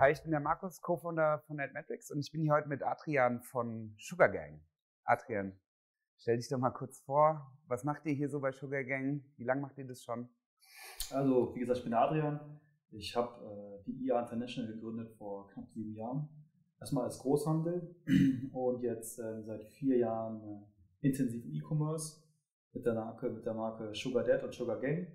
Hi, 0.00 0.12
ich 0.12 0.22
bin 0.22 0.30
der 0.30 0.38
Markus, 0.38 0.80
Co-Founder 0.80 1.42
von 1.48 1.56
Netmetrics 1.56 2.12
und 2.12 2.20
ich 2.20 2.30
bin 2.30 2.42
hier 2.42 2.52
heute 2.52 2.68
mit 2.68 2.84
Adrian 2.84 3.42
von 3.42 3.96
Sugar 3.98 4.28
Gang. 4.28 4.60
Adrian, 5.02 5.58
stell 6.18 6.36
dich 6.36 6.48
doch 6.48 6.58
mal 6.58 6.70
kurz 6.70 7.00
vor. 7.00 7.50
Was 7.66 7.82
macht 7.82 8.06
ihr 8.06 8.12
hier 8.12 8.28
so 8.28 8.38
bei 8.38 8.52
Sugar 8.52 8.84
Gang? 8.84 9.24
Wie 9.38 9.42
lange 9.42 9.60
macht 9.60 9.76
ihr 9.76 9.88
das 9.88 10.04
schon? 10.04 10.28
Also, 11.10 11.52
wie 11.56 11.58
gesagt, 11.58 11.78
ich 11.78 11.84
bin 11.84 11.94
Adrian. 11.94 12.38
Ich 12.92 13.16
habe 13.16 13.44
äh, 13.44 13.90
die 13.90 14.06
IA 14.06 14.20
International 14.20 14.72
gegründet 14.72 15.10
vor 15.18 15.48
knapp 15.48 15.68
sieben 15.72 15.96
Jahren. 15.96 16.28
Erstmal 16.78 17.06
als 17.06 17.18
Großhandel 17.18 17.96
und 18.52 18.82
jetzt 18.82 19.18
äh, 19.18 19.42
seit 19.42 19.64
vier 19.64 19.98
Jahren 19.98 20.40
äh, 21.02 21.08
intensiven 21.08 21.52
E-Commerce 21.52 22.22
mit 22.72 22.86
der 22.86 22.94
Marke, 22.94 23.30
mit 23.30 23.44
der 23.44 23.54
Marke 23.54 23.92
Sugar 23.96 24.22
Dad 24.22 24.44
und 24.44 24.54
Sugar 24.54 24.78
Gang. 24.78 25.08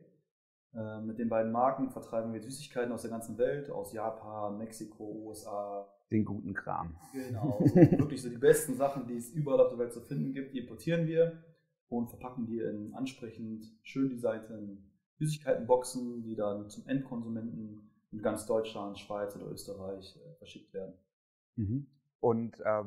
Äh, 0.76 1.02
mit 1.02 1.20
den 1.20 1.30
beiden 1.30 1.52
Marken 1.52 1.90
vertreiben 1.92 2.34
wir 2.34 2.42
Süßigkeiten 2.42 2.92
aus 2.92 3.04
der 3.04 3.12
ganzen 3.12 3.38
Welt, 3.38 3.70
aus 3.70 3.94
Japan, 3.94 4.58
Mexiko, 4.58 5.04
USA. 5.28 5.88
Den 6.12 6.26
guten 6.26 6.54
Kram. 6.54 6.96
Genau, 7.12 7.60
so 7.66 7.76
wirklich 7.76 8.22
so 8.22 8.30
die 8.30 8.38
besten 8.38 8.76
Sachen, 8.76 9.08
die 9.08 9.16
es 9.16 9.32
überall 9.32 9.62
auf 9.62 9.70
der 9.70 9.80
Welt 9.80 9.94
zu 9.94 10.02
finden 10.02 10.34
gibt, 10.34 10.54
die 10.54 10.60
importieren 10.60 11.08
wir 11.08 11.44
und 11.90 12.10
verpacken 12.10 12.46
die 12.46 12.60
in 12.60 12.94
ansprechend 12.94 13.72
schön 13.84 14.10
designten 14.10 14.90
Süßigkeitenboxen, 15.20 16.24
die 16.24 16.36
dann 16.36 16.70
zum 16.70 16.88
Endkonsumenten 16.88 17.90
in 18.12 18.22
ganz 18.22 18.46
Deutschland, 18.46 18.98
Schweiz 19.00 19.36
oder 19.36 19.52
Österreich 19.52 20.16
äh, 20.18 20.36
verschickt 20.36 20.74
werden. 20.74 20.94
Mhm. 21.56 21.88
Und 22.20 22.60
äh, 22.60 22.84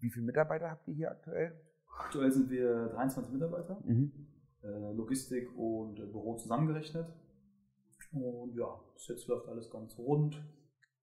wie 0.00 0.10
viele 0.10 0.26
Mitarbeiter 0.26 0.70
habt 0.70 0.86
ihr 0.88 0.94
hier 0.94 1.10
aktuell? 1.10 1.58
Aktuell 1.98 2.30
sind 2.30 2.50
wir 2.50 2.88
23 2.88 3.32
Mitarbeiter. 3.32 3.80
Mhm. 3.84 4.25
Äh, 4.66 4.92
Logistik 4.94 5.56
und 5.56 5.94
Büro 6.10 6.36
zusammengerechnet. 6.36 7.06
Und 8.12 8.56
ja, 8.56 8.80
bis 8.94 9.08
jetzt 9.08 9.26
läuft 9.28 9.48
alles 9.48 9.70
ganz 9.70 9.96
rund 9.98 10.42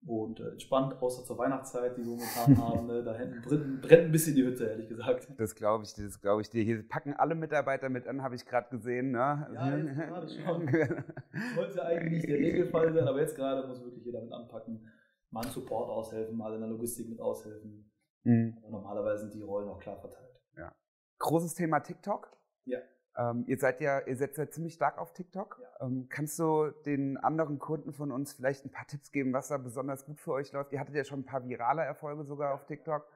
und 0.06 0.40
äh, 0.40 0.50
entspannt, 0.50 1.00
außer 1.00 1.24
zur 1.24 1.38
Weihnachtszeit, 1.38 1.96
die 1.96 2.02
wir 2.02 2.16
momentan 2.16 2.58
haben. 2.58 2.86
Ne? 2.86 3.04
Da 3.04 3.12
brennt, 3.12 3.82
brennt, 3.82 4.04
ein 4.06 4.12
bisschen 4.12 4.34
die 4.34 4.44
Hütte, 4.44 4.66
ehrlich 4.66 4.88
gesagt. 4.88 5.28
Das 5.36 5.54
glaube 5.54 5.84
ich 5.84 5.94
dir, 5.94 6.04
das 6.04 6.20
glaube 6.20 6.42
ich 6.42 6.50
dir. 6.50 6.62
Hier 6.62 6.86
packen 6.88 7.14
alle 7.14 7.34
Mitarbeiter 7.34 7.88
mit 7.88 8.06
an, 8.06 8.22
habe 8.22 8.34
ich 8.34 8.44
gerade 8.44 8.68
gesehen. 8.70 9.12
Ne? 9.12 9.18
Ja, 9.18 9.76
jetzt 9.76 9.96
gerade 9.96 10.28
schon. 10.28 10.66
Das 10.66 11.54
sollte 11.54 11.84
eigentlich 11.84 12.12
nicht 12.12 12.28
der 12.28 12.38
Regelfall 12.38 12.92
sein, 12.92 13.06
aber 13.06 13.20
jetzt 13.20 13.36
gerade 13.36 13.66
muss 13.68 13.82
wirklich 13.82 14.04
jeder 14.04 14.22
mit 14.22 14.32
anpacken. 14.32 14.88
Mal 15.30 15.44
Support 15.44 15.88
aushelfen, 15.88 16.36
mal 16.36 16.52
in 16.54 16.60
der 16.60 16.68
Logistik 16.68 17.08
mit 17.08 17.20
aushelfen. 17.20 17.88
Mhm. 18.24 18.56
normalerweise 18.70 19.22
sind 19.22 19.34
die 19.34 19.42
Rollen 19.42 19.68
auch 19.68 19.80
klar 19.80 19.98
verteilt. 19.98 20.40
Ja. 20.56 20.72
Großes 21.18 21.54
Thema 21.54 21.80
TikTok. 21.80 22.30
Ja. 22.66 22.78
Ähm, 23.16 23.44
ihr 23.46 23.58
seid 23.58 23.80
ja, 23.80 24.00
ihr 24.00 24.16
setzt 24.16 24.38
ja 24.38 24.48
ziemlich 24.48 24.74
stark 24.74 24.98
auf 24.98 25.12
TikTok. 25.12 25.60
Ja. 25.60 25.86
Ähm, 25.86 26.06
kannst 26.08 26.38
du 26.38 26.70
den 26.86 27.18
anderen 27.18 27.58
Kunden 27.58 27.92
von 27.92 28.10
uns 28.10 28.32
vielleicht 28.32 28.64
ein 28.64 28.70
paar 28.70 28.86
Tipps 28.86 29.12
geben, 29.12 29.32
was 29.32 29.48
da 29.48 29.58
besonders 29.58 30.06
gut 30.06 30.20
für 30.20 30.32
euch 30.32 30.52
läuft? 30.52 30.72
Ihr 30.72 30.80
hattet 30.80 30.94
ja 30.94 31.04
schon 31.04 31.20
ein 31.20 31.26
paar 31.26 31.46
virale 31.46 31.82
Erfolge 31.82 32.24
sogar 32.24 32.54
auf 32.54 32.64
TikTok. 32.64 33.06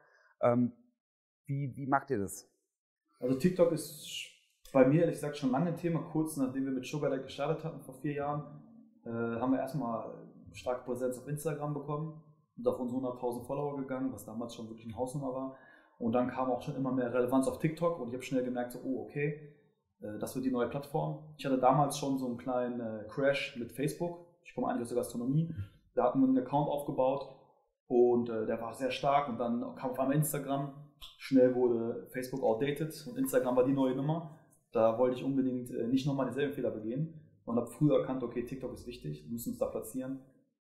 Ähm, 0.41 0.73
wie, 1.47 1.75
wie 1.77 1.87
macht 1.87 2.11
ihr 2.11 2.19
das? 2.19 2.49
Also 3.21 3.39
TikTok 3.39 3.73
ist 3.73 4.37
bei 4.73 4.85
mir, 4.87 5.03
ehrlich 5.03 5.17
gesagt, 5.17 5.39
schon 5.39 5.51
lange 5.51 5.69
ein 5.69 5.77
Thema. 5.77 6.01
Kurz 6.13 6.37
nachdem 6.37 6.67
wir 6.67 6.73
mit 6.73 6.85
Sugar 6.85 7.11
Deck 7.11 7.23
gestartet 7.23 7.65
hatten 7.65 7.81
vor 7.81 7.95
vier 7.95 8.15
Jahren, 8.15 8.43
äh, 9.05 9.09
haben 9.09 9.53
wir 9.53 9.61
erstmal 9.61 10.13
starke 10.53 10.85
Präsenz 10.85 11.19
auf 11.19 11.29
Instagram 11.29 11.73
bekommen 11.73 12.23
und 12.59 12.69
auf 12.69 12.79
unsere 12.79 13.01
100.000 13.01 13.47
Follower 13.47 13.77
gegangen, 13.79 14.13
was 14.13 14.25
damals 14.25 14.55
schon 14.55 14.69
wirklich 14.69 14.87
eine 14.87 14.97
Hausnummer 14.97 15.35
war. 15.35 15.57
Und 15.99 16.13
dann 16.13 16.29
kam 16.29 16.51
auch 16.51 16.61
schon 16.61 16.77
immer 16.77 16.93
mehr 16.93 17.13
Relevanz 17.13 17.49
auf 17.49 17.59
TikTok 17.59 17.99
und 18.01 18.09
ich 18.09 18.15
habe 18.15 18.23
schnell 18.23 18.45
gemerkt, 18.45 18.73
so, 18.73 18.81
oh, 18.85 19.05
okay, 19.05 19.56
das 20.01 20.35
wird 20.35 20.45
die 20.45 20.51
neue 20.51 20.69
Plattform. 20.69 21.35
Ich 21.37 21.47
hatte 21.47 21.59
damals 21.59 21.99
schon 21.99 22.19
so 22.19 22.27
einen 22.27 22.37
kleinen 22.37 22.81
äh, 22.81 23.05
Crash 23.09 23.57
mit 23.57 23.73
Facebook. 23.73 24.27
Ich 24.45 24.55
komme 24.55 24.69
eigentlich 24.69 24.83
aus 24.83 24.89
der 24.89 24.99
Gastronomie. 24.99 25.55
Da 25.95 26.05
hatten 26.05 26.21
wir 26.21 26.29
einen 26.29 26.39
Account 26.39 26.69
aufgebaut 26.69 27.35
und 27.89 28.29
äh, 28.29 28.47
der 28.47 28.61
war 28.61 28.75
sehr 28.75 28.91
stark. 28.91 29.29
Und 29.29 29.39
dann 29.39 29.75
kam 29.77 29.91
auf 29.91 29.99
einmal 29.99 30.17
Instagram. 30.17 30.73
Schnell 31.19 31.55
wurde 31.55 32.07
Facebook 32.11 32.43
outdated 32.43 33.07
und 33.09 33.19
Instagram 33.19 33.57
war 33.57 33.65
die 33.65 33.73
neue 33.73 33.95
Nummer. 33.95 34.39
Da 34.73 34.99
wollte 34.99 35.17
ich 35.17 35.25
unbedingt 35.25 35.71
nicht 35.91 36.07
nochmal 36.07 36.27
dieselben 36.27 36.53
Fehler 36.53 36.71
begehen 36.71 37.21
und 37.47 37.57
habe 37.57 37.67
früher 37.67 38.01
erkannt, 38.01 38.23
okay, 38.23 38.45
TikTok 38.45 38.75
ist 38.75 38.87
wichtig, 38.87 39.25
wir 39.25 39.33
müssen 39.33 39.51
uns 39.51 39.59
da 39.59 39.67
platzieren. 39.67 40.21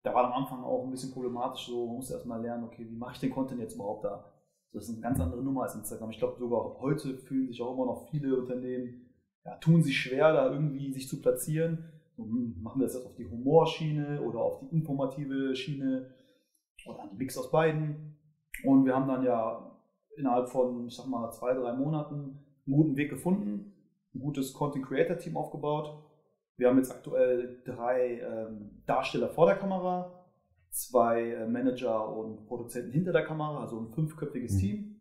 Da 0.02 0.14
war 0.14 0.24
am 0.26 0.44
Anfang 0.44 0.62
auch 0.62 0.84
ein 0.84 0.90
bisschen 0.90 1.12
problematisch, 1.12 1.66
so 1.66 1.86
man 1.86 1.96
musste 1.96 2.14
erstmal 2.14 2.40
lernen, 2.40 2.64
okay, 2.64 2.86
wie 2.88 2.96
mache 2.96 3.14
ich 3.14 3.20
den 3.20 3.32
Content 3.32 3.60
jetzt 3.60 3.74
überhaupt 3.74 4.04
da? 4.04 4.32
Das 4.72 4.84
ist 4.84 4.90
eine 4.90 5.00
ganz 5.00 5.18
andere 5.18 5.42
Nummer 5.42 5.62
als 5.62 5.74
Instagram. 5.74 6.10
Ich 6.10 6.18
glaube, 6.18 6.38
sogar 6.38 6.78
heute 6.80 7.16
fühlen 7.16 7.48
sich 7.48 7.60
auch 7.62 7.74
immer 7.74 7.86
noch 7.86 8.08
viele 8.10 8.36
Unternehmen 8.38 9.05
ja, 9.46 9.54
tun 9.56 9.82
sich 9.82 9.98
schwer, 9.98 10.32
da 10.32 10.52
irgendwie 10.52 10.92
sich 10.92 11.08
zu 11.08 11.20
platzieren. 11.20 11.84
Hm, 12.16 12.56
machen 12.60 12.80
wir 12.80 12.86
das 12.86 12.94
jetzt 12.94 13.06
auf 13.06 13.14
die 13.14 13.26
Humorschiene 13.26 14.20
oder 14.20 14.40
auf 14.40 14.58
die 14.58 14.74
informative 14.74 15.54
Schiene 15.54 16.10
oder 16.86 17.02
einen 17.02 17.16
Mix 17.16 17.38
aus 17.38 17.50
beiden. 17.50 18.16
Und 18.64 18.84
wir 18.84 18.94
haben 18.94 19.06
dann 19.06 19.22
ja 19.22 19.70
innerhalb 20.16 20.48
von, 20.48 20.88
ich 20.88 20.96
sag 20.96 21.06
mal, 21.06 21.30
zwei, 21.30 21.54
drei 21.54 21.74
Monaten 21.74 22.14
einen 22.66 22.76
guten 22.76 22.96
Weg 22.96 23.10
gefunden, 23.10 23.72
ein 24.14 24.18
gutes 24.18 24.52
Content 24.52 24.84
Creator 24.84 25.16
Team 25.18 25.36
aufgebaut. 25.36 26.02
Wir 26.56 26.68
haben 26.68 26.78
jetzt 26.78 26.90
aktuell 26.90 27.62
drei 27.64 28.20
ähm, 28.20 28.82
Darsteller 28.86 29.28
vor 29.28 29.46
der 29.46 29.56
Kamera, 29.56 30.24
zwei 30.70 31.32
äh, 31.32 31.46
Manager 31.46 32.16
und 32.16 32.46
Produzenten 32.46 32.90
hinter 32.92 33.12
der 33.12 33.24
Kamera, 33.24 33.60
also 33.60 33.78
ein 33.78 33.92
fünfköpfiges 33.92 34.54
mhm. 34.54 34.58
Team. 34.58 35.00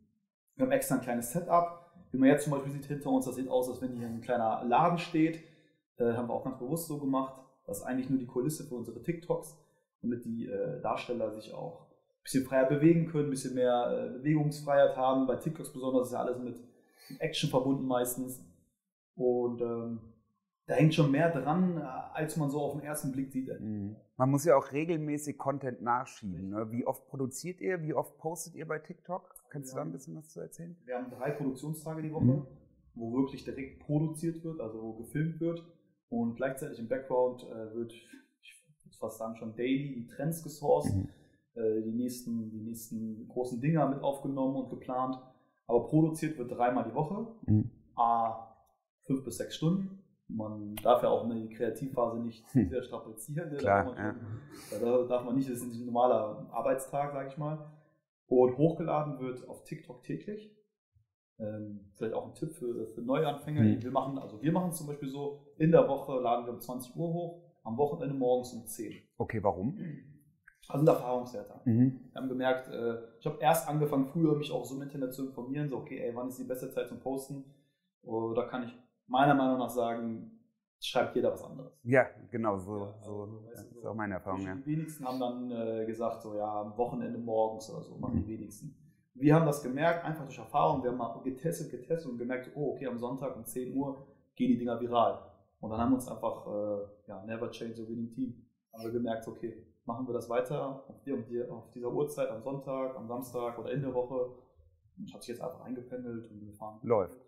Wir 0.55 0.65
haben 0.65 0.71
extra 0.73 0.95
ein 0.95 1.01
kleines 1.01 1.31
Setup 1.31 1.84
wie 2.11 2.17
man 2.17 2.29
jetzt 2.29 2.43
zum 2.43 2.53
Beispiel 2.53 2.71
sieht 2.71 2.85
hinter 2.85 3.09
uns, 3.09 3.25
das 3.25 3.35
sieht 3.35 3.49
aus, 3.49 3.69
als 3.69 3.81
wenn 3.81 3.97
hier 3.97 4.07
ein 4.07 4.21
kleiner 4.21 4.63
Laden 4.63 4.97
steht. 4.97 5.43
Äh, 5.97 6.13
haben 6.13 6.27
wir 6.27 6.33
auch 6.33 6.43
ganz 6.43 6.57
bewusst 6.57 6.87
so 6.87 6.99
gemacht. 6.99 7.41
Das 7.65 7.79
ist 7.79 7.83
eigentlich 7.83 8.09
nur 8.09 8.19
die 8.19 8.27
Kulisse 8.27 8.65
für 8.65 8.75
unsere 8.75 9.01
TikToks, 9.01 9.57
damit 10.01 10.25
die 10.25 10.45
äh, 10.45 10.81
Darsteller 10.81 11.31
sich 11.31 11.53
auch 11.53 11.87
ein 11.87 12.23
bisschen 12.23 12.45
freier 12.45 12.67
bewegen 12.67 13.07
können, 13.07 13.27
ein 13.27 13.31
bisschen 13.31 13.55
mehr 13.55 14.09
äh, 14.13 14.17
Bewegungsfreiheit 14.17 14.95
haben. 14.95 15.27
Bei 15.27 15.35
TikToks 15.35 15.73
besonders 15.73 16.07
ist 16.07 16.13
ja 16.13 16.19
alles 16.19 16.37
mit 16.39 16.59
Action 17.19 17.49
verbunden 17.49 17.85
meistens. 17.85 18.43
Und 19.15 19.61
ähm, 19.61 19.99
da 20.67 20.73
hängt 20.73 20.93
schon 20.93 21.11
mehr 21.11 21.31
dran, 21.31 21.77
äh, 21.77 21.81
als 21.81 22.37
man 22.37 22.49
so 22.49 22.61
auf 22.61 22.73
den 22.73 22.81
ersten 22.81 23.11
Blick 23.11 23.31
sieht. 23.31 23.49
Mhm. 23.59 23.95
Man 24.17 24.31
muss 24.31 24.45
ja 24.45 24.55
auch 24.55 24.71
regelmäßig 24.71 25.37
Content 25.37 25.81
nachschieben. 25.81 26.49
Ne? 26.49 26.71
Wie 26.71 26.85
oft 26.85 27.07
produziert 27.07 27.61
ihr? 27.61 27.81
Wie 27.81 27.93
oft 27.93 28.17
postet 28.17 28.55
ihr 28.55 28.67
bei 28.67 28.79
TikTok? 28.79 29.33
Kannst 29.55 29.71
du 29.71 29.77
da 29.77 29.83
ein 29.83 29.91
bisschen 29.93 30.15
was 30.17 30.27
zu 30.27 30.41
erzählen? 30.41 30.75
Wir 30.83 30.97
haben 30.97 31.09
drei 31.09 31.31
Produktionstage 31.31 32.01
die 32.01 32.11
Woche, 32.11 32.25
mhm. 32.25 32.45
wo 32.93 33.13
wirklich 33.13 33.45
direkt 33.45 33.79
produziert 33.79 34.43
wird, 34.43 34.59
also 34.59 34.81
wo 34.81 34.93
gefilmt 34.95 35.39
wird. 35.39 35.63
Und 36.09 36.35
gleichzeitig 36.35 36.77
im 36.77 36.89
Background 36.89 37.43
äh, 37.43 37.73
wird, 37.73 37.93
ich 37.93 38.11
würde 38.83 38.97
fast 38.99 39.17
sagen, 39.17 39.37
schon 39.37 39.55
daily 39.55 39.95
die 39.95 40.07
Trends 40.07 40.43
gesourced, 40.43 40.93
mhm. 40.93 41.07
äh, 41.53 41.81
die, 41.83 41.93
nächsten, 41.93 42.51
die 42.51 42.59
nächsten 42.59 43.29
großen 43.29 43.61
Dinger 43.61 43.87
mit 43.87 44.01
aufgenommen 44.01 44.57
und 44.57 44.69
geplant. 44.69 45.17
Aber 45.67 45.87
produziert 45.87 46.37
wird 46.37 46.51
dreimal 46.51 46.83
die 46.83 46.93
Woche, 46.93 47.25
mhm. 47.45 47.71
a 47.95 48.57
fünf 49.05 49.23
bis 49.23 49.37
sechs 49.37 49.55
Stunden. 49.55 50.03
Man 50.27 50.75
darf 50.83 51.01
ja 51.01 51.09
auch 51.09 51.29
in 51.29 51.47
die 51.47 51.55
Kreativphase 51.55 52.19
nicht 52.19 52.43
hm. 52.53 52.67
sehr 52.67 52.81
strapazieren. 52.81 53.55
Klar, 53.57 53.93
da, 53.95 54.03
ja. 54.05 54.79
da 54.79 55.03
darf 55.03 55.23
man 55.23 55.35
nicht, 55.35 55.47
das 55.47 55.59
ist 55.59 55.75
ein 55.75 55.85
normaler 55.85 56.49
Arbeitstag, 56.51 57.13
sage 57.13 57.29
ich 57.29 57.37
mal. 57.37 57.71
Und 58.27 58.57
hochgeladen 58.57 59.19
wird 59.19 59.47
auf 59.47 59.63
TikTok 59.63 60.03
täglich. 60.03 60.51
Ähm, 61.37 61.91
vielleicht 61.95 62.13
auch 62.13 62.27
ein 62.27 62.33
Tipp 62.33 62.53
für, 62.53 62.87
für 62.87 63.01
Neuanfänger. 63.01 63.61
Mhm. 63.61 63.83
Wir 63.83 63.91
machen, 63.91 64.17
also 64.17 64.41
wir 64.41 64.51
machen 64.51 64.69
es 64.69 64.77
zum 64.77 64.87
Beispiel 64.87 65.09
so, 65.09 65.45
in 65.57 65.71
der 65.71 65.87
Woche 65.87 66.19
laden 66.19 66.45
wir 66.45 66.53
um 66.53 66.59
20 66.59 66.95
Uhr 66.95 67.13
hoch, 67.13 67.43
am 67.63 67.77
Wochenende 67.77 68.15
morgens 68.15 68.53
um 68.53 68.65
10. 68.65 68.93
Okay, 69.17 69.43
warum? 69.43 69.77
Also 70.67 70.83
ein 70.83 70.87
Erfahrungswerte. 70.87 71.61
Mhm. 71.65 71.99
Wir 72.11 72.21
haben 72.21 72.29
gemerkt, 72.29 72.69
äh, 72.69 72.97
ich 73.19 73.25
habe 73.25 73.37
erst 73.41 73.67
angefangen, 73.67 74.05
früher 74.05 74.35
mich 74.35 74.51
auch 74.51 74.65
so 74.65 74.75
im 74.75 74.81
Internet 74.81 75.13
zu 75.13 75.27
informieren, 75.27 75.69
so 75.69 75.77
okay, 75.77 75.99
ey, 75.99 76.15
wann 76.15 76.29
ist 76.29 76.39
die 76.39 76.45
beste 76.45 76.71
Zeit 76.71 76.87
zum 76.87 76.99
Posten? 76.99 77.43
da 78.35 78.43
kann 78.43 78.61
ich 78.63 78.77
meiner 79.07 79.33
Meinung 79.33 79.57
nach 79.57 79.71
sagen, 79.71 80.34
schreibt 80.79 81.15
jeder 81.15 81.31
was 81.31 81.43
anderes. 81.43 81.79
Ja, 81.83 82.05
genau, 82.31 82.57
so, 82.57 82.77
ja, 82.77 82.93
also, 82.99 83.25
so 83.25 83.43
das 83.49 83.65
ist 83.65 83.85
auch 83.85 83.95
meine 83.95 84.15
Erfahrung. 84.15 84.41
Ja. 84.41 84.55
Die 84.55 84.65
wenigsten 84.65 85.05
haben 85.05 85.19
dann 85.19 85.51
äh, 85.51 85.85
gesagt, 85.85 86.21
so 86.21 86.35
ja, 86.35 86.61
am 86.61 86.77
Wochenende 86.77 87.17
morgens 87.17 87.69
oder 87.69 87.81
so, 87.81 87.97
machen 87.97 88.23
die 88.23 88.27
wenigsten. 88.27 88.75
Wir 89.13 89.33
haben 89.33 89.45
das 89.45 89.63
gemerkt, 89.63 90.03
einfach 90.03 90.25
durch 90.25 90.37
Erfahrung. 90.37 90.83
Wir 90.83 90.91
haben 90.91 90.97
mal 90.97 91.21
getestet, 91.23 91.71
getestet 91.71 92.11
und 92.11 92.17
gemerkt, 92.17 92.51
oh, 92.55 92.73
okay, 92.73 92.87
am 92.87 92.97
Sonntag 92.97 93.35
um 93.35 93.45
10 93.45 93.75
Uhr 93.75 94.05
gehen 94.35 94.49
die 94.49 94.57
Dinger 94.57 94.79
viral. 94.79 95.31
Und 95.61 95.69
dann 95.69 95.79
haben 95.79 95.91
wir 95.91 95.95
uns 95.95 96.07
einfach, 96.07 96.45
äh, 96.47 97.07
ja, 97.07 97.23
never 97.25 97.49
change 97.49 97.81
a 97.81 97.87
winning 97.87 98.11
team. 98.11 98.45
Haben 98.73 98.83
wir 98.83 98.91
gemerkt, 98.91 99.25
okay, 99.27 99.65
machen 99.85 100.05
wir 100.05 100.13
das 100.13 100.29
weiter 100.29 100.83
auf, 100.87 101.01
die, 101.03 101.13
auf, 101.13 101.25
die, 101.25 101.43
auf 101.43 101.71
dieser 101.71 101.91
Uhrzeit 101.91 102.29
am 102.29 102.41
Sonntag, 102.41 102.95
am 102.97 103.07
Samstag 103.07 103.57
oder 103.57 103.71
in 103.71 103.81
der 103.81 103.93
Woche. 103.93 104.31
Und 104.97 105.13
hat 105.13 105.23
sich 105.23 105.29
jetzt 105.35 105.41
einfach 105.41 105.61
eingependelt 105.61 106.29
und 106.29 106.41
wir 106.41 106.53
fahren. 106.53 106.79
Läuft. 106.83 107.19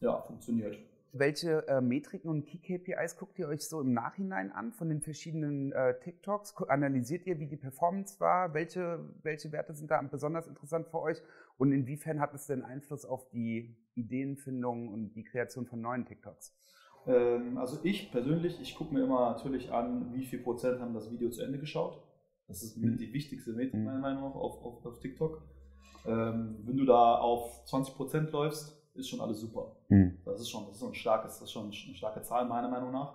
Ja, 0.00 0.20
funktioniert. 0.22 0.78
Welche 1.16 1.68
äh, 1.68 1.80
Metriken 1.80 2.28
und 2.28 2.44
Key-KPIs 2.44 3.16
guckt 3.16 3.38
ihr 3.38 3.46
euch 3.46 3.68
so 3.68 3.80
im 3.80 3.92
Nachhinein 3.92 4.50
an 4.50 4.72
von 4.72 4.88
den 4.88 5.00
verschiedenen 5.00 5.70
äh, 5.70 5.96
TikToks? 6.00 6.56
Analysiert 6.66 7.24
ihr, 7.24 7.38
wie 7.38 7.46
die 7.46 7.56
Performance 7.56 8.18
war? 8.18 8.52
Welche, 8.52 8.98
welche 9.22 9.52
Werte 9.52 9.74
sind 9.74 9.92
da 9.92 10.02
besonders 10.02 10.48
interessant 10.48 10.88
für 10.88 11.00
euch? 11.00 11.22
Und 11.56 11.70
inwiefern 11.70 12.18
hat 12.18 12.34
es 12.34 12.48
denn 12.48 12.62
Einfluss 12.62 13.04
auf 13.04 13.28
die 13.30 13.76
Ideenfindung 13.94 14.88
und 14.88 15.14
die 15.14 15.22
Kreation 15.22 15.66
von 15.66 15.80
neuen 15.80 16.04
TikToks? 16.04 16.52
Ähm, 17.06 17.58
also 17.58 17.78
ich 17.84 18.10
persönlich, 18.10 18.60
ich 18.60 18.74
gucke 18.74 18.92
mir 18.92 19.04
immer 19.04 19.30
natürlich 19.30 19.70
an, 19.70 20.12
wie 20.14 20.24
viel 20.24 20.40
Prozent 20.40 20.80
haben 20.80 20.94
das 20.94 21.12
Video 21.12 21.30
zu 21.30 21.42
Ende 21.42 21.60
geschaut. 21.60 22.02
Das 22.48 22.64
ist 22.64 22.76
mit 22.76 22.98
die 22.98 23.12
wichtigste 23.12 23.52
Metrik 23.52 23.84
meiner 23.84 24.00
Meinung 24.00 24.24
nach 24.24 24.34
auf, 24.34 24.64
auf, 24.64 24.84
auf 24.84 24.98
TikTok. 24.98 25.42
Ähm, 26.06 26.56
wenn 26.64 26.76
du 26.76 26.84
da 26.84 27.18
auf 27.18 27.64
20% 27.66 28.32
läufst, 28.32 28.83
ist 28.94 29.08
schon 29.08 29.20
alles 29.20 29.40
super. 29.40 29.76
Mhm. 29.88 30.18
Das 30.24 30.40
ist 30.40 30.50
schon, 30.50 30.64
das 30.66 30.74
ist 30.74 30.80
schon 30.80 30.90
ein 30.90 30.94
starkes, 30.94 31.34
das 31.34 31.42
ist 31.42 31.52
schon 31.52 31.64
eine 31.64 31.72
starke 31.72 32.22
Zahl 32.22 32.46
meiner 32.46 32.68
Meinung 32.68 32.92
nach. 32.92 33.14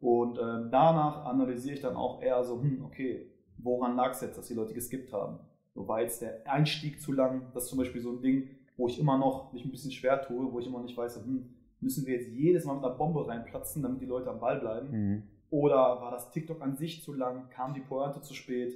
Und 0.00 0.38
ähm, 0.38 0.68
danach 0.70 1.24
analysiere 1.24 1.74
ich 1.74 1.80
dann 1.80 1.96
auch 1.96 2.20
eher 2.20 2.42
so, 2.44 2.60
hm, 2.60 2.84
okay, 2.84 3.30
woran 3.58 3.96
lag 3.96 4.10
es 4.10 4.20
jetzt, 4.20 4.36
dass 4.36 4.48
die 4.48 4.54
Leute 4.54 4.74
geskippt 4.74 5.12
haben? 5.12 5.38
So 5.74 5.88
war 5.88 6.02
jetzt 6.02 6.20
der 6.20 6.46
Einstieg 6.46 7.00
zu 7.00 7.12
lang, 7.12 7.50
das 7.54 7.64
ist 7.64 7.70
zum 7.70 7.78
Beispiel 7.78 8.02
so 8.02 8.10
ein 8.12 8.20
Ding, 8.20 8.50
wo 8.76 8.86
ich 8.86 8.98
immer 8.98 9.16
noch 9.18 9.52
mich 9.52 9.64
ein 9.64 9.70
bisschen 9.70 9.92
schwer 9.92 10.20
tue, 10.20 10.52
wo 10.52 10.58
ich 10.58 10.66
immer 10.66 10.82
nicht 10.82 10.96
weiß, 10.96 11.24
hm, 11.24 11.48
müssen 11.80 12.06
wir 12.06 12.14
jetzt 12.14 12.28
jedes 12.28 12.64
Mal 12.64 12.74
mit 12.74 12.84
einer 12.84 12.94
Bombe 12.94 13.26
reinplatzen, 13.26 13.82
damit 13.82 14.00
die 14.00 14.06
Leute 14.06 14.30
am 14.30 14.40
Ball 14.40 14.60
bleiben? 14.60 14.90
Mhm. 14.90 15.22
Oder 15.50 16.00
war 16.00 16.10
das 16.10 16.30
TikTok 16.30 16.60
an 16.60 16.76
sich 16.76 17.02
zu 17.02 17.12
lang? 17.12 17.48
Kam 17.50 17.74
die 17.74 17.80
Pointe 17.80 18.20
zu 18.20 18.34
spät? 18.34 18.74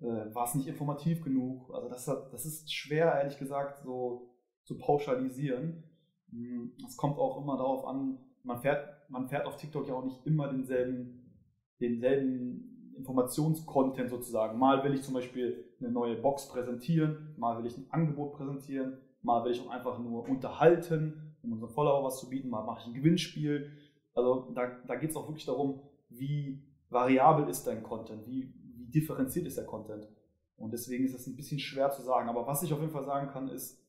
Äh, 0.00 0.32
war 0.32 0.44
es 0.44 0.54
nicht 0.54 0.68
informativ 0.68 1.22
genug? 1.22 1.74
Also 1.74 1.88
das, 1.88 2.04
das 2.04 2.46
ist 2.46 2.72
schwer, 2.72 3.14
ehrlich 3.14 3.38
gesagt, 3.38 3.82
so 3.82 4.30
zu 4.68 4.76
pauschalisieren. 4.76 5.82
Hm, 6.30 6.72
es 6.86 6.96
kommt 6.96 7.18
auch 7.18 7.42
immer 7.42 7.56
darauf 7.56 7.86
an, 7.86 8.18
man 8.42 8.58
fährt, 8.58 8.86
man 9.08 9.26
fährt 9.26 9.46
auf 9.46 9.56
TikTok 9.56 9.88
ja 9.88 9.94
auch 9.94 10.04
nicht 10.04 10.24
immer 10.26 10.48
denselben, 10.48 11.32
denselben 11.80 12.94
Informationscontent 12.96 14.10
sozusagen. 14.10 14.58
Mal 14.58 14.84
will 14.84 14.92
ich 14.94 15.02
zum 15.02 15.14
Beispiel 15.14 15.64
eine 15.80 15.90
neue 15.90 16.16
Box 16.16 16.48
präsentieren, 16.48 17.34
mal 17.38 17.58
will 17.58 17.66
ich 17.66 17.78
ein 17.78 17.86
Angebot 17.90 18.34
präsentieren, 18.34 18.98
mal 19.22 19.42
will 19.44 19.52
ich 19.52 19.60
auch 19.62 19.70
einfach 19.70 19.98
nur 19.98 20.28
unterhalten, 20.28 21.34
um 21.42 21.52
unseren 21.52 21.70
Follower 21.70 22.04
was 22.04 22.20
zu 22.20 22.28
bieten, 22.28 22.50
mal 22.50 22.64
mache 22.64 22.80
ich 22.82 22.86
ein 22.88 22.94
Gewinnspiel. 22.94 23.70
Also 24.14 24.50
da, 24.54 24.66
da 24.86 24.96
geht 24.96 25.10
es 25.10 25.16
auch 25.16 25.28
wirklich 25.28 25.46
darum, 25.46 25.80
wie 26.10 26.62
variabel 26.90 27.48
ist 27.48 27.66
dein 27.66 27.82
Content, 27.82 28.26
wie, 28.26 28.52
wie 28.74 28.86
differenziert 28.86 29.46
ist 29.46 29.56
der 29.56 29.66
Content. 29.66 30.06
Und 30.56 30.72
deswegen 30.72 31.04
ist 31.04 31.14
es 31.14 31.26
ein 31.26 31.36
bisschen 31.36 31.60
schwer 31.60 31.90
zu 31.90 32.02
sagen. 32.02 32.28
Aber 32.28 32.46
was 32.46 32.62
ich 32.62 32.72
auf 32.72 32.80
jeden 32.80 32.92
Fall 32.92 33.04
sagen 33.04 33.28
kann, 33.28 33.48
ist, 33.48 33.80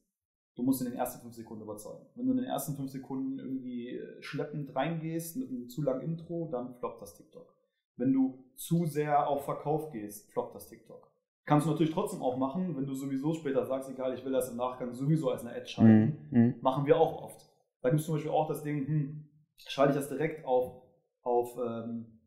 du 0.59 0.63
musst 0.63 0.81
in 0.81 0.89
den 0.89 0.97
ersten 0.97 1.21
fünf 1.21 1.33
Sekunden 1.33 1.63
überzeugen. 1.63 2.05
Wenn 2.15 2.25
du 2.25 2.31
in 2.31 2.37
den 2.39 2.45
ersten 2.45 2.75
fünf 2.75 2.91
Sekunden 2.91 3.39
irgendwie 3.39 3.91
äh, 3.91 4.21
schleppend 4.21 4.75
reingehst 4.75 5.37
mit 5.37 5.49
einem 5.49 5.69
zu 5.69 5.81
langen 5.81 6.01
Intro, 6.01 6.49
dann 6.51 6.75
floppt 6.75 7.01
das 7.01 7.15
TikTok. 7.15 7.55
Wenn 7.95 8.11
du 8.11 8.43
zu 8.55 8.85
sehr 8.85 9.27
auf 9.27 9.45
Verkauf 9.45 9.91
gehst, 9.91 10.31
floppt 10.31 10.55
das 10.55 10.67
TikTok. 10.67 11.09
Kannst 11.45 11.65
du 11.65 11.71
natürlich 11.71 11.93
trotzdem 11.93 12.21
auch 12.21 12.37
machen, 12.37 12.75
wenn 12.75 12.85
du 12.85 12.93
sowieso 12.93 13.33
später 13.33 13.65
sagst, 13.65 13.89
egal, 13.89 14.13
ich 14.13 14.23
will 14.23 14.33
das 14.33 14.51
im 14.51 14.57
Nachgang 14.57 14.93
sowieso 14.93 15.29
als 15.31 15.45
eine 15.45 15.55
Ad 15.55 15.65
schalten. 15.65 16.27
Mhm. 16.29 16.55
Machen 16.61 16.85
wir 16.85 16.97
auch 16.97 17.23
oft. 17.23 17.49
Da 17.81 17.89
gibt 17.89 18.01
es 18.01 18.05
zum 18.05 18.15
Beispiel 18.15 18.31
auch 18.31 18.47
das 18.47 18.61
Ding, 18.61 18.85
hm, 18.85 19.29
schalte 19.55 19.93
ich 19.93 19.97
das 19.97 20.09
direkt 20.09 20.45
auf, 20.45 20.83
auf 21.21 21.57
ähm, 21.57 22.19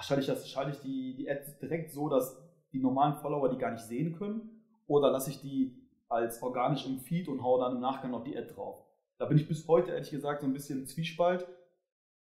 schalte 0.00 0.22
ich, 0.22 0.26
das, 0.26 0.48
schalte 0.48 0.72
ich 0.72 0.80
die, 0.80 1.14
die 1.16 1.30
Ad 1.30 1.40
direkt 1.62 1.92
so, 1.92 2.08
dass 2.08 2.36
die 2.72 2.80
normalen 2.80 3.14
Follower 3.14 3.48
die 3.48 3.58
gar 3.58 3.70
nicht 3.70 3.84
sehen 3.84 4.16
können? 4.16 4.50
Oder 4.86 5.10
lasse 5.12 5.30
ich 5.30 5.40
die 5.40 5.83
als 6.14 6.42
organisch 6.42 6.86
im 6.86 7.00
Feed 7.00 7.28
und 7.28 7.42
haue 7.42 7.60
dann 7.60 7.76
im 7.76 7.80
Nachgang 7.80 8.12
noch 8.12 8.24
die 8.24 8.36
Ad 8.36 8.54
drauf? 8.54 8.84
Da 9.18 9.26
bin 9.26 9.36
ich 9.36 9.48
bis 9.48 9.66
heute 9.68 9.90
ehrlich 9.90 10.10
gesagt 10.10 10.40
so 10.40 10.46
ein 10.46 10.52
bisschen 10.52 10.86
Zwiespalt 10.86 11.46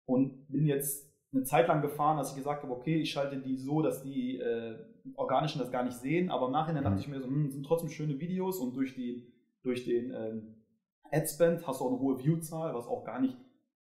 und 0.07 0.49
bin 0.49 0.67
jetzt 0.67 1.09
eine 1.33 1.45
Zeit 1.45 1.69
lang 1.69 1.83
gefahren, 1.83 2.17
dass 2.17 2.31
ich 2.31 2.37
gesagt 2.37 2.63
habe, 2.63 2.73
okay, 2.73 3.01
ich 3.01 3.11
schalte 3.11 3.39
die 3.39 3.57
so, 3.57 3.83
dass 3.83 4.03
die 4.03 4.39
äh, 4.39 4.79
Organischen 5.15 5.59
das 5.59 5.71
gar 5.71 5.85
nicht 5.85 5.97
sehen, 5.97 6.31
aber 6.31 6.47
im 6.47 6.53
Nachhinein 6.53 6.85
dachte 6.85 6.97
mhm. 6.97 7.01
ich 7.01 7.09
mir 7.09 7.21
so, 7.21 7.27
hm, 7.27 7.51
sind 7.51 7.65
trotzdem 7.67 7.91
schöne 7.91 8.19
Videos 8.19 8.59
und 8.59 8.75
durch, 8.75 8.95
die, 8.95 9.31
durch 9.63 9.85
den 9.85 10.13
ähm, 10.15 10.55
Adspend 11.11 11.67
hast 11.67 11.81
du 11.81 11.85
auch 11.85 11.91
eine 11.91 12.01
hohe 12.01 12.19
Viewzahl, 12.19 12.75
was 12.75 12.87
auch 12.87 13.05
gar 13.05 13.21
nicht 13.21 13.37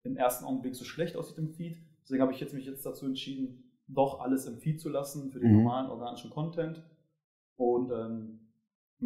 im 0.02 0.16
ersten 0.16 0.44
Augenblick 0.44 0.74
so 0.74 0.84
schlecht 0.84 1.16
aussieht 1.16 1.38
im 1.38 1.50
Feed. 1.50 1.78
Deswegen 2.02 2.22
habe 2.22 2.32
ich 2.32 2.40
jetzt 2.40 2.54
mich 2.54 2.66
jetzt 2.66 2.84
dazu 2.84 3.06
entschieden, 3.06 3.70
doch 3.86 4.20
alles 4.20 4.46
im 4.46 4.58
Feed 4.58 4.80
zu 4.80 4.88
lassen 4.88 5.30
für 5.30 5.40
den 5.40 5.52
mhm. 5.52 5.62
normalen 5.62 5.90
organischen 5.90 6.30
Content 6.30 6.82
und 7.56 7.90
ähm, 7.90 8.49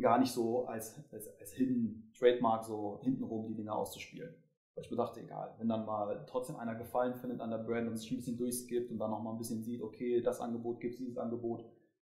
gar 0.01 0.19
nicht 0.19 0.33
so 0.33 0.67
als, 0.67 1.03
als, 1.13 1.29
als 1.39 1.53
Hidden 1.53 2.13
Trademark 2.19 2.65
so 2.65 3.01
hintenrum 3.03 3.47
die 3.49 3.55
Dinge 3.55 3.73
auszuspielen. 3.73 4.35
Weil 4.75 4.85
ich 4.85 4.91
mir 4.91 4.97
dachte, 4.97 5.21
egal, 5.21 5.55
wenn 5.59 5.69
dann 5.69 5.87
mal 5.87 6.25
trotzdem 6.27 6.57
einer 6.57 6.75
Gefallen 6.75 7.15
findet 7.15 7.41
an 7.41 7.51
der 7.51 7.59
Brand 7.59 7.89
und 7.89 7.97
sich 7.97 8.11
ein 8.11 8.17
bisschen 8.17 8.37
durchskippt 8.37 8.91
und 8.91 8.99
dann 8.99 9.11
noch 9.11 9.23
mal 9.23 9.33
ein 9.33 9.39
bisschen 9.39 9.63
sieht, 9.63 9.83
okay, 9.83 10.21
das 10.21 10.41
Angebot 10.41 10.81
gibt 10.81 10.95
es, 10.95 10.99
dieses 10.99 11.17
Angebot, 11.17 11.65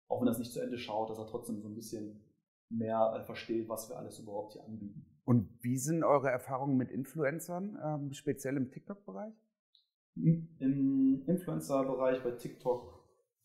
auch 0.08 0.22
wenn 0.22 0.28
er 0.28 0.32
es 0.32 0.40
nicht 0.40 0.52
zu 0.52 0.60
Ende 0.60 0.78
schaut, 0.78 1.10
dass 1.10 1.20
er 1.20 1.28
trotzdem 1.28 1.62
so 1.62 1.68
ein 1.68 1.76
bisschen 1.76 2.20
mehr 2.70 3.14
äh, 3.16 3.24
versteht, 3.24 3.70
was 3.70 3.90
wir 3.90 3.98
alles 3.98 4.20
überhaupt 4.20 4.54
hier 4.54 4.64
anbieten. 4.66 5.06
Und 5.24 5.50
wie 5.62 5.78
sind 5.78 6.04
eure 6.04 6.30
Erfahrungen 6.30 6.78
mit 6.78 6.90
Influencern, 6.90 7.78
ähm, 7.84 8.14
speziell 8.14 8.58
im 8.58 8.72
TikTok-Bereich? 8.72 9.34
Im 10.16 11.24
Influencer-Bereich 11.28 12.24
bei 12.24 12.32
TikTok 12.32 13.04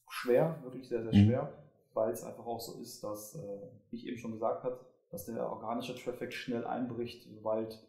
schwer, 0.09 0.59
wirklich 0.63 0.89
sehr, 0.89 1.03
sehr 1.03 1.13
mhm. 1.13 1.27
schwer, 1.27 1.43
mhm. 1.43 1.72
Weil 1.95 2.13
es 2.13 2.25
einfach 2.25 2.47
auch 2.47 2.61
so 2.61 2.81
ist, 2.81 3.03
dass, 3.03 3.35
äh, 3.35 3.59
wie 3.91 3.97
ich 3.97 4.07
eben 4.07 4.19
schon 4.19 4.33
gesagt 4.33 4.65
habe, 4.65 4.81
dass 5.11 5.27
der 5.27 5.51
organische 5.51 5.95
Traffic 5.95 6.33
schnell 6.33 6.65
einbricht, 6.65 7.27
sobald 7.35 7.87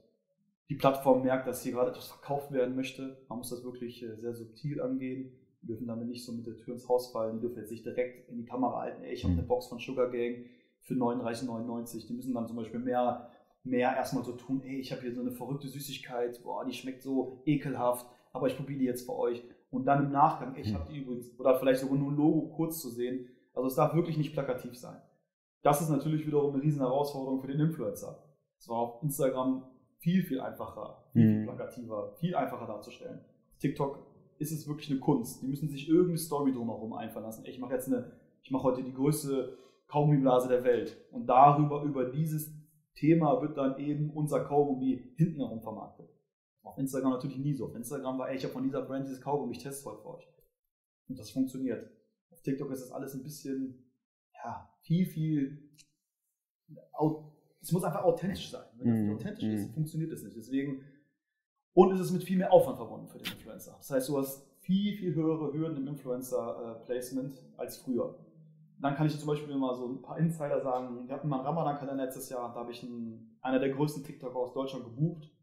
die 0.69 0.75
Plattform 0.75 1.23
merkt, 1.23 1.47
dass 1.47 1.63
hier 1.63 1.73
gerade 1.73 1.91
etwas 1.91 2.07
verkauft 2.07 2.51
werden 2.51 2.75
möchte. 2.75 3.17
Man 3.29 3.39
muss 3.39 3.49
das 3.49 3.63
wirklich 3.63 4.03
äh, 4.03 4.15
sehr 4.15 4.33
subtil 4.33 4.81
angehen. 4.81 5.31
Wir 5.61 5.75
dürfen 5.75 5.87
damit 5.87 6.07
nicht 6.07 6.25
so 6.25 6.31
mit 6.33 6.45
der 6.45 6.57
Tür 6.57 6.73
ins 6.73 6.89
Haus 6.89 7.11
fallen. 7.11 7.35
Die 7.35 7.41
dürfen 7.41 7.59
jetzt 7.59 7.71
nicht 7.71 7.85
direkt 7.85 8.29
in 8.29 8.37
die 8.37 8.45
Kamera 8.45 8.81
halten. 8.81 9.03
Ey, 9.03 9.13
ich 9.13 9.23
habe 9.23 9.33
mhm. 9.33 9.39
eine 9.39 9.47
Box 9.47 9.67
von 9.67 9.79
Sugar 9.79 10.09
Gang 10.09 10.45
für 10.81 10.95
39,99. 10.95 12.07
Die 12.07 12.13
müssen 12.13 12.33
dann 12.33 12.47
zum 12.47 12.57
Beispiel 12.57 12.79
mehr, 12.79 13.29
mehr 13.63 13.95
erstmal 13.95 14.23
so 14.23 14.33
tun. 14.33 14.61
Ey, 14.63 14.79
ich 14.79 14.91
habe 14.91 15.01
hier 15.01 15.13
so 15.13 15.21
eine 15.21 15.31
verrückte 15.31 15.67
Süßigkeit. 15.67 16.43
Boah, 16.43 16.65
die 16.65 16.73
schmeckt 16.73 17.01
so 17.01 17.41
ekelhaft 17.45 18.05
aber 18.33 18.47
ich 18.47 18.57
probiere 18.57 18.79
die 18.79 18.85
jetzt 18.85 19.05
für 19.05 19.15
euch. 19.15 19.41
Und 19.71 19.85
dann 19.85 20.05
im 20.05 20.11
Nachgang, 20.11 20.55
ich 20.55 20.67
hm. 20.67 20.73
habe 20.75 20.91
die 20.91 20.99
übrigens, 20.99 21.39
oder 21.39 21.57
vielleicht 21.57 21.79
sogar 21.79 21.97
nur 21.97 22.11
ein 22.11 22.17
Logo 22.17 22.53
kurz 22.55 22.81
zu 22.81 22.89
sehen. 22.89 23.27
Also 23.53 23.67
es 23.67 23.75
darf 23.75 23.93
wirklich 23.93 24.17
nicht 24.17 24.33
plakativ 24.33 24.77
sein. 24.77 25.01
Das 25.61 25.81
ist 25.81 25.89
natürlich 25.89 26.27
wiederum 26.27 26.53
eine 26.53 26.63
riesen 26.63 26.81
Herausforderung 26.81 27.39
für 27.39 27.47
den 27.47 27.59
Influencer. 27.59 28.23
Es 28.57 28.67
war 28.67 28.77
auf 28.77 29.03
Instagram 29.03 29.63
viel, 29.99 30.23
viel 30.23 30.41
einfacher, 30.41 31.03
viel, 31.13 31.21
viel 31.21 31.37
hm. 31.39 31.45
plakativer, 31.45 32.13
viel 32.19 32.35
einfacher 32.35 32.67
darzustellen. 32.67 33.21
TikTok 33.59 34.05
ist 34.39 34.51
es 34.51 34.67
wirklich 34.67 34.91
eine 34.91 34.99
Kunst. 34.99 35.41
Die 35.41 35.47
müssen 35.47 35.69
sich 35.69 35.87
irgendeine 35.87 36.17
Story 36.17 36.51
drumherum 36.51 36.93
einfallen 36.93 37.25
lassen. 37.25 37.45
Ich 37.45 37.59
mache 37.59 37.73
jetzt 37.73 37.87
eine, 37.87 38.11
ich 38.41 38.51
mache 38.51 38.63
heute 38.63 38.83
die 38.83 38.93
größte 38.93 39.57
Kaugummiblase 39.87 40.49
der 40.49 40.63
Welt. 40.63 40.97
Und 41.11 41.27
darüber, 41.27 41.83
über 41.83 42.05
dieses 42.05 42.53
Thema 42.95 43.41
wird 43.41 43.57
dann 43.57 43.77
eben 43.79 44.09
unser 44.09 44.43
Kaugummi 44.43 45.13
hinten 45.15 45.39
herum 45.39 45.61
vermarktet. 45.61 46.09
Auf 46.63 46.77
Instagram 46.77 47.11
natürlich 47.11 47.37
nie 47.37 47.53
so. 47.53 47.67
Auf 47.67 47.75
Instagram 47.75 48.17
war, 48.17 48.29
ey, 48.29 48.37
ich 48.37 48.43
habe 48.43 48.53
von 48.53 48.63
dieser 48.63 48.81
Brand 48.81 49.05
dieses 49.07 49.21
Kaugummi, 49.21 49.53
ich 49.53 49.63
teste 49.63 49.89
heute 49.89 50.01
für 50.01 50.15
euch. 50.15 50.27
Und 51.07 51.19
das 51.19 51.31
funktioniert. 51.31 51.89
TikTok 52.43 52.71
ist 52.71 52.83
das 52.83 52.91
alles 52.91 53.13
ein 53.13 53.23
bisschen, 53.23 53.83
ja, 54.33 54.69
viel, 54.81 55.05
viel, 55.05 55.69
es 57.61 57.71
muss 57.71 57.83
einfach 57.83 58.03
authentisch 58.03 58.51
sein. 58.51 58.65
Wenn 58.77 58.87
das 58.87 58.99
nicht 58.99 59.09
mhm. 59.09 59.15
authentisch 59.15 59.43
ist, 59.43 59.69
mhm. 59.69 59.73
funktioniert 59.73 60.11
es 60.11 60.23
nicht. 60.23 60.35
Deswegen, 60.35 60.83
und 61.73 61.91
es 61.93 61.99
ist 61.99 62.11
mit 62.11 62.23
viel 62.23 62.37
mehr 62.37 62.51
Aufwand 62.51 62.77
verbunden 62.77 63.07
für 63.07 63.17
den 63.17 63.31
Influencer. 63.33 63.75
Das 63.77 63.89
heißt, 63.89 64.09
du 64.09 64.17
hast 64.17 64.45
viel, 64.59 64.95
viel 64.95 65.15
höhere 65.15 65.53
Hürden 65.53 65.77
im 65.77 65.87
Influencer-Placement 65.87 67.33
als 67.57 67.77
früher. 67.77 68.19
Dann 68.79 68.95
kann 68.95 69.07
ich 69.07 69.17
zum 69.17 69.27
Beispiel 69.27 69.55
mal 69.55 69.75
so 69.75 69.87
ein 69.87 70.01
paar 70.01 70.17
Insider 70.17 70.61
sagen. 70.61 71.07
Wir 71.07 71.15
hatten 71.15 71.29
mal 71.29 71.37
einen 71.37 71.45
Ramadan-Kalender 71.45 72.03
letztes 72.03 72.29
Jahr, 72.29 72.53
da 72.53 72.59
habe 72.59 72.71
ich 72.71 72.83
einen, 72.83 73.37
einer 73.41 73.59
der 73.59 73.69
größten 73.69 74.03
TikToker 74.03 74.37
aus 74.37 74.53
Deutschland 74.53 74.83
gebucht 74.83 75.33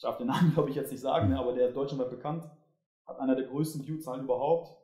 ich 0.00 0.02
darf 0.02 0.16
den 0.16 0.28
Namen 0.28 0.50
glaube 0.54 0.70
ich 0.70 0.76
jetzt 0.76 0.90
nicht 0.90 1.00
sagen, 1.02 1.28
ne, 1.28 1.38
aber 1.38 1.52
der 1.52 1.68
ist 1.68 1.76
deutschlandweit 1.76 2.10
bekannt, 2.10 2.50
hat 3.06 3.18
einer 3.18 3.36
der 3.36 3.46
größten 3.46 3.86
Viewzahlen 3.86 4.24
überhaupt. 4.24 4.76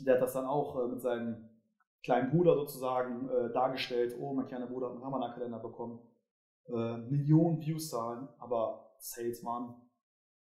Der 0.00 0.14
hat 0.14 0.22
das 0.22 0.32
dann 0.32 0.46
auch 0.46 0.82
äh, 0.82 0.88
mit 0.88 1.00
seinem 1.00 1.48
kleinen 2.02 2.30
Bruder 2.30 2.54
sozusagen 2.54 3.28
äh, 3.28 3.52
dargestellt. 3.52 4.14
Oh, 4.20 4.32
mein 4.34 4.46
kleiner 4.46 4.66
Bruder 4.66 4.86
hat 4.86 4.94
einen 4.94 5.02
Ramadan-Kalender 5.02 5.58
bekommen. 5.58 6.00
Äh, 6.68 6.98
Millionen 6.98 7.60
Viewzahlen, 7.60 8.28
aber 8.38 8.94
Salesman, 8.98 9.74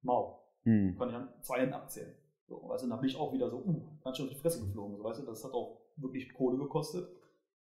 mau. 0.01 0.43
Hm. 0.63 0.96
Kann 0.98 1.10
ich 1.10 1.15
an 1.15 1.29
zwei 1.41 1.60
Händen 1.62 1.74
abzählen. 1.74 2.13
So, 2.48 2.67
weißt 2.67 2.84
du, 2.84 2.89
dann 2.89 3.00
bin 3.00 3.10
ich 3.10 3.17
auch 3.17 3.34
wieder 3.34 3.50
so, 3.50 3.58
uh, 3.58 3.81
ganz 4.03 4.17
schön 4.17 4.27
auf 4.27 4.34
die 4.34 4.39
Fresse 4.39 4.65
geflogen. 4.65 4.98
So, 4.98 5.03
weißt 5.03 5.22
du, 5.22 5.25
das 5.25 5.43
hat 5.43 5.53
auch 5.53 5.79
wirklich 5.96 6.34
Kohle 6.34 6.58
gekostet 6.58 7.08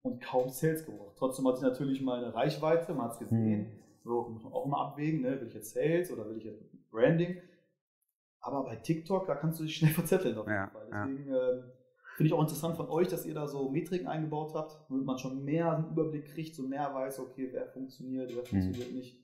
und 0.03 0.21
kaum 0.21 0.49
Sales 0.49 0.85
gebracht. 0.85 1.15
Trotzdem 1.17 1.47
hatte 1.47 1.57
ich 1.57 1.63
natürlich 1.63 2.01
meine 2.01 2.33
Reichweite, 2.33 2.93
man 2.93 3.05
hat 3.05 3.13
es 3.13 3.19
gesehen. 3.19 3.65
Hm. 3.65 3.71
So, 4.03 4.29
muss 4.29 4.43
man 4.43 4.53
auch 4.53 4.65
mal 4.67 4.85
abwägen, 4.85 5.21
ne? 5.21 5.41
will 5.41 5.47
ich 5.47 5.55
jetzt 5.55 5.73
Sales 5.73 6.11
oder 6.11 6.29
will 6.29 6.37
ich 6.37 6.43
jetzt 6.43 6.63
Branding? 6.91 7.37
Aber 8.45 8.63
bei 8.63 8.75
TikTok, 8.75 9.25
da 9.25 9.33
kannst 9.33 9.59
du 9.59 9.63
dich 9.63 9.75
schnell 9.75 9.91
verzetteln 9.93 10.37
auf 10.37 10.45
jeden 10.45 10.55
ja, 10.55 10.67
Fall. 10.67 10.87
Deswegen 10.91 11.29
ja. 11.29 11.49
äh, 11.49 11.63
finde 12.15 12.27
ich 12.27 12.33
auch 12.33 12.41
interessant 12.41 12.77
von 12.77 12.87
euch, 12.89 13.07
dass 13.07 13.25
ihr 13.25 13.33
da 13.33 13.47
so 13.47 13.69
Metriken 13.69 14.07
eingebaut 14.07 14.53
habt, 14.53 14.87
damit 14.87 15.03
man 15.03 15.17
schon 15.17 15.43
mehr 15.43 15.71
einen 15.71 15.89
Überblick 15.89 16.25
kriegt, 16.27 16.55
so 16.55 16.67
mehr 16.67 16.93
weiß, 16.93 17.19
okay, 17.19 17.49
wer 17.51 17.67
funktioniert, 17.67 18.31
wer 18.35 18.45
funktioniert 18.45 18.91
mhm. 18.91 18.97
nicht. 18.97 19.19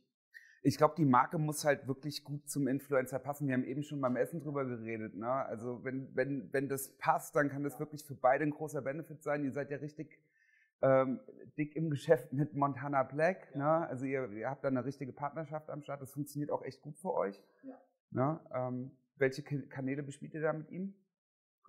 Ich 0.63 0.78
glaube, 0.78 0.96
die 0.98 1.06
Marke 1.06 1.38
muss 1.38 1.66
halt 1.66 1.88
wirklich 1.88 2.24
gut 2.24 2.50
zum 2.50 2.68
Influencer 2.68 3.20
passen. 3.20 3.48
Wir 3.48 3.54
haben 3.54 3.63
eben 3.63 3.84
schon 3.84 4.01
beim 4.01 4.16
Essen 4.16 4.40
drüber 4.40 4.66
geredet. 4.66 5.16
Ne? 5.16 5.32
Also 5.32 5.84
wenn, 5.84 6.16
wenn, 6.16 6.51
wenn 6.51 6.68
das 6.68 6.98
passt, 6.98 7.36
dann 7.36 7.50
kann 7.50 7.63
das 7.63 7.80
wirklich 7.80 8.04
für 8.04 8.16
beide 8.16 8.44
ein 8.44 8.51
großer 8.51 8.82
Benefit 8.82 9.24
sein. 9.24 9.44
Ihr 9.44 9.51
seid 9.51 9.72
ja 9.72 9.78
richtig 9.78 10.20
ähm, 10.84 11.20
dick 11.58 11.75
im 11.75 11.90
Geschäft 11.90 12.34
mit 12.34 12.56
Montana 12.56 13.04
Black. 13.04 13.51
Ja. 13.54 13.80
Ne? 13.80 13.88
Also 13.88 14.06
ihr, 14.06 14.32
ihr, 14.32 14.50
habt 14.50 14.63
da 14.63 14.68
eine 14.68 14.86
richtige 14.86 15.13
Partnerschaft 15.13 15.70
am 15.70 15.82
Start. 15.82 16.01
Das 16.01 16.12
funktioniert 16.12 16.51
auch 16.51 16.63
echt 16.63 16.82
gut 16.82 16.98
für 16.98 17.13
euch. 17.13 17.42
Ja. 17.63 17.82
Ne? 18.12 18.40
Ähm, 18.54 18.92
welche 19.22 19.44
Kanäle 19.44 20.04
bespielt 20.04 20.34
ihr 20.34 20.42
da 20.42 20.51
mit 20.51 20.70
ihm? 20.72 20.94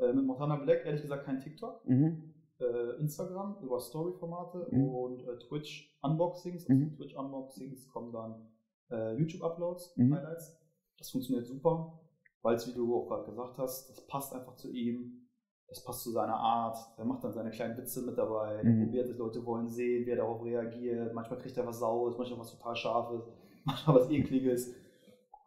Äh, 0.00 0.12
mit 0.12 0.24
Montana 0.26 0.56
Black 0.56 0.84
ehrlich 0.84 1.02
gesagt 1.02 1.24
kein 1.24 1.38
TikTok. 1.40 1.86
Mhm. 1.88 2.34
äh, 2.58 3.00
Instagram 3.00 3.56
über 3.62 3.80
Story-Formate 3.80 4.68
Mhm. 4.70 4.88
und 4.88 5.26
äh, 5.26 5.36
Twitch-Unboxings. 5.38 6.62
Aus 6.64 6.68
Mhm. 6.68 6.78
den 6.80 6.92
Twitch-Unboxings 6.96 7.88
kommen 7.88 8.12
dann 8.12 8.46
äh, 8.90 9.16
YouTube-Uploads, 9.18 9.96
Mhm. 9.96 10.14
Highlights. 10.14 10.60
Das 10.98 11.10
funktioniert 11.10 11.46
super, 11.46 11.98
weil 12.42 12.54
es, 12.54 12.68
wie 12.68 12.74
du 12.74 12.94
auch 12.94 13.08
gerade 13.08 13.24
gesagt 13.24 13.58
hast, 13.58 13.88
das 13.90 14.06
passt 14.06 14.32
einfach 14.34 14.54
zu 14.54 14.70
ihm. 14.70 15.26
Das 15.66 15.82
passt 15.82 16.02
zu 16.04 16.10
seiner 16.12 16.36
Art. 16.36 16.76
Er 16.98 17.04
macht 17.04 17.24
dann 17.24 17.32
seine 17.32 17.50
kleinen 17.50 17.76
Witze 17.78 18.02
mit 18.02 18.16
dabei. 18.18 18.56
Er 18.56 18.64
Mhm. 18.64 18.84
probiert 18.84 19.08
es, 19.08 19.16
Leute 19.16 19.44
wollen 19.44 19.66
sehen, 19.68 20.04
wie 20.06 20.10
er 20.10 20.16
darauf 20.18 20.44
reagiert. 20.44 21.14
Manchmal 21.14 21.38
kriegt 21.40 21.56
er 21.56 21.66
was 21.66 21.78
Saures, 21.80 22.16
manchmal 22.18 22.38
was 22.40 22.56
total 22.56 22.76
Scharfes, 22.76 23.26
manchmal 23.64 23.96
was 23.96 24.10
Ekliges. 24.10 24.74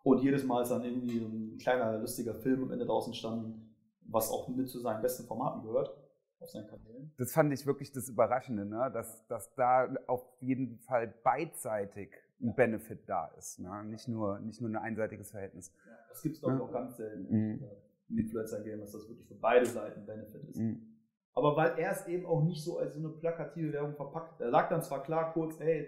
Und 0.06 0.22
jedes 0.22 0.44
Mal 0.44 0.62
ist 0.62 0.70
dann 0.70 0.84
irgendwie 0.84 1.18
ein 1.18 1.58
kleiner, 1.58 1.98
lustiger 1.98 2.36
Film 2.36 2.64
am 2.66 2.72
Ende 2.72 2.86
draus 2.86 3.08
entstanden, 3.08 3.76
was 4.02 4.30
auch 4.30 4.48
mit 4.50 4.70
zu 4.70 4.80
seinen 4.80 5.02
besten 5.02 5.26
Formaten 5.26 5.64
gehört 5.64 5.90
auf 6.40 6.48
seinen 6.50 6.68
Kanälen. 6.68 7.12
Das 7.18 7.32
fand 7.34 7.52
ich 7.52 7.66
wirklich 7.66 7.92
das 7.92 8.08
Überraschende, 8.08 8.66
ne? 8.66 8.92
dass, 8.94 9.26
dass 9.26 9.52
da 9.56 9.92
auf 10.06 10.24
jeden 10.42 10.78
Fall 10.78 11.08
beidseitig 11.24 12.14
ein 12.40 12.54
Benefit 12.54 13.10
da 13.10 13.30
ist. 13.38 13.60
Ne? 13.60 13.84
Nicht, 13.86 14.08
nur, 14.08 14.38
nicht 14.42 14.62
nur 14.62 14.70
ein 14.70 14.76
einseitiges 14.76 15.32
Verhältnis. 15.32 15.74
Das 16.10 16.22
gibt 16.22 16.36
es, 16.36 16.42
ich, 16.44 16.48
Ja. 16.48 16.60
auch 16.60 16.72
ganz 16.72 16.98
selten 16.98 17.24
Mhm. 17.36 17.64
im 18.10 18.18
Influencer-Game, 18.20 18.82
dass 18.82 18.92
das 18.92 19.10
wirklich 19.10 19.28
für 19.28 19.34
beide 19.36 19.66
Seiten 19.66 20.02
ein 20.02 20.06
Benefit 20.06 20.44
ist. 20.50 20.60
Mhm. 20.60 20.86
Aber 21.34 21.58
weil 21.58 21.80
er 21.80 21.92
es 21.94 22.06
eben 22.06 22.28
auch 22.28 22.44
nicht 22.44 22.64
so 22.64 22.78
als 22.78 22.94
so 22.94 23.00
eine 23.00 23.10
plakative 23.10 23.74
Werbung 23.74 23.96
verpackt. 23.96 24.40
Er 24.40 24.52
sagt 24.52 24.72
dann 24.72 24.84
zwar 24.84 25.02
klar 25.02 25.34
kurz, 25.34 25.60
ey, 25.60 25.88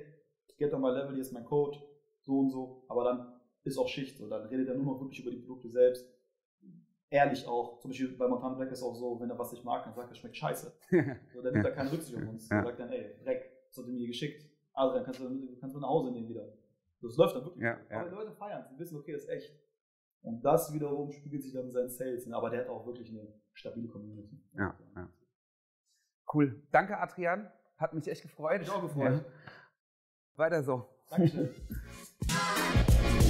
get 0.58 0.74
on 0.74 0.82
my 0.82 0.90
level, 0.90 1.14
hier 1.14 1.22
ist 1.22 1.34
mein 1.34 1.46
Code, 1.46 1.78
so 2.24 2.40
und 2.40 2.50
so, 2.50 2.84
aber 2.88 3.04
dann 3.04 3.34
ist 3.68 3.78
auch 3.78 3.88
Schicht. 3.88 4.18
So. 4.18 4.28
Dann 4.28 4.48
redet 4.48 4.68
er 4.70 4.76
nur 4.76 4.86
noch 4.86 5.02
wirklich 5.02 5.20
über 5.22 5.32
die 5.32 5.38
Produkte 5.38 5.70
selbst. 5.70 6.08
Ehrlich 7.10 7.48
auch. 7.48 7.80
Zum 7.80 7.92
Beispiel 7.92 8.10
bei 8.18 8.28
Montana 8.28 8.56
Black 8.56 8.72
ist 8.72 8.84
auch 8.84 8.96
so, 8.96 9.20
wenn 9.20 9.30
er 9.30 9.40
was 9.40 9.52
nicht 9.52 9.64
mag, 9.64 9.84
dann 9.86 9.94
sagt 9.94 10.12
er, 10.12 10.16
schmeckt 10.16 10.36
scheiße. 10.36 10.74
So, 11.34 11.42
dann 11.42 11.54
nimmt 11.54 11.66
er 11.66 11.72
keine 11.72 11.92
Rücksicht 11.92 12.18
auf 12.18 12.28
uns. 12.28 12.50
Ja. 12.50 12.58
Dann 12.58 12.66
sagt 12.66 12.80
dann, 12.80 12.90
ey, 12.90 13.16
Dreck, 13.24 13.52
das 13.70 13.78
hat 13.78 13.86
er 13.86 13.94
mir 13.94 14.08
geschickt. 14.08 14.50
Adrian, 14.74 15.04
kannst 15.04 15.20
du, 15.20 15.58
kannst 15.60 15.76
du 15.76 15.80
nach 15.80 15.90
Hause 15.90 16.12
nehmen 16.12 16.30
wieder. 16.30 16.54
Das 17.02 17.16
läuft 17.16 17.36
dann 17.36 17.46
wirklich. 17.46 17.64
Ja, 17.64 17.80
Aber 17.90 18.04
ja. 18.04 18.10
die 18.10 18.16
Leute 18.16 18.32
feiern 18.32 18.66
sie 18.70 18.80
wissen, 18.80 18.98
okay, 18.98 19.14
das 19.14 19.24
ist 19.24 19.30
echt. 19.30 19.54
Und 20.22 20.44
das 20.44 20.74
wiederum 20.74 21.12
spiegelt 21.12 21.44
sich 21.44 21.54
dann 21.54 21.68
in 21.68 21.72
seinen 21.72 21.90
Sales. 21.90 22.30
Aber 22.32 22.50
der 22.50 22.62
hat 22.62 22.70
auch 22.70 22.86
wirklich 22.86 23.10
eine 23.10 23.28
stabile 23.54 23.88
Community. 23.88 24.42
Ja, 24.58 24.78
ja. 24.96 25.10
Cool. 26.34 26.62
Danke, 26.72 26.98
Adrian. 26.98 27.50
Hat 27.78 27.94
mich 27.94 28.08
echt 28.08 28.24
gefreut. 28.24 28.60
Mich 28.60 28.70
auch 28.70 28.82
gefreut. 28.82 29.24
Weiter 30.36 30.64
so. 30.64 30.90
Dankeschön. 31.10 31.50